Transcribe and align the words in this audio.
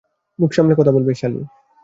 মুখ 0.39 0.51
সামলে 0.53 0.73
কথা 0.79 0.91
বলবি, 0.91 1.13
শালী। 1.15 1.41